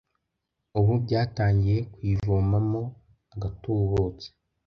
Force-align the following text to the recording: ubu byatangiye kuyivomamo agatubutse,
ubu 0.79 0.93
byatangiye 1.03 1.77
kuyivomamo 1.93 2.81
agatubutse, 3.33 4.27